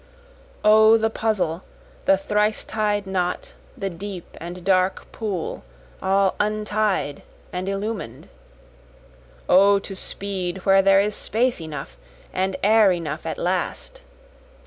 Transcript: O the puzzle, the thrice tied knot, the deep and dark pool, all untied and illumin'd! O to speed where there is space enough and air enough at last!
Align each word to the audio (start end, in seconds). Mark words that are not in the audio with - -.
O 0.65 0.97
the 0.97 1.11
puzzle, 1.11 1.61
the 2.05 2.17
thrice 2.17 2.63
tied 2.63 3.05
knot, 3.05 3.53
the 3.77 3.87
deep 3.91 4.35
and 4.39 4.63
dark 4.65 5.11
pool, 5.11 5.63
all 6.01 6.33
untied 6.39 7.21
and 7.53 7.67
illumin'd! 7.69 8.27
O 9.47 9.77
to 9.77 9.95
speed 9.95 10.65
where 10.65 10.81
there 10.81 10.99
is 10.99 11.13
space 11.13 11.61
enough 11.61 11.97
and 12.33 12.55
air 12.63 12.91
enough 12.91 13.27
at 13.27 13.37
last! 13.37 14.01